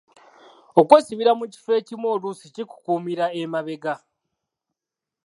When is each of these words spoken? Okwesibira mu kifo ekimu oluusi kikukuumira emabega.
Okwesibira 0.79 1.31
mu 1.39 1.45
kifo 1.53 1.71
ekimu 1.79 2.05
oluusi 2.13 2.45
kikukuumira 2.55 3.25
emabega. 3.41 3.95